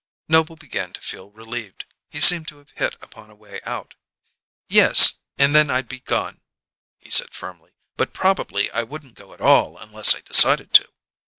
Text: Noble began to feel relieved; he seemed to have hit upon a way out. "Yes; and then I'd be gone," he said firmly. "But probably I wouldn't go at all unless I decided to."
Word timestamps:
Noble 0.27 0.55
began 0.55 0.93
to 0.93 0.99
feel 1.01 1.29
relieved; 1.29 1.85
he 2.09 2.19
seemed 2.19 2.47
to 2.47 2.57
have 2.57 2.71
hit 2.71 2.95
upon 3.03 3.29
a 3.29 3.35
way 3.35 3.61
out. 3.65 3.93
"Yes; 4.67 5.19
and 5.37 5.53
then 5.53 5.69
I'd 5.69 5.87
be 5.87 5.99
gone," 5.99 6.41
he 6.97 7.11
said 7.11 7.29
firmly. 7.29 7.73
"But 7.97 8.11
probably 8.11 8.71
I 8.71 8.81
wouldn't 8.81 9.13
go 9.13 9.31
at 9.31 9.41
all 9.41 9.77
unless 9.77 10.15
I 10.15 10.21
decided 10.21 10.73
to." 10.73 10.89